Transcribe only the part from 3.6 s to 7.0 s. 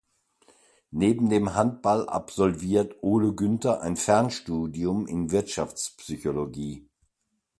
ein Fernstudium in Wirtschaftspsychologie.